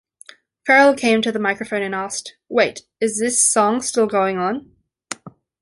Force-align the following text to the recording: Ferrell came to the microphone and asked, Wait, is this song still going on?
Ferrell 0.65 0.95
came 0.95 1.21
to 1.21 1.31
the 1.31 1.37
microphone 1.37 1.83
and 1.83 1.93
asked, 1.93 2.35
Wait, 2.49 2.87
is 2.99 3.19
this 3.19 3.39
song 3.39 3.83
still 3.83 4.07
going 4.07 4.39
on? 4.39 4.71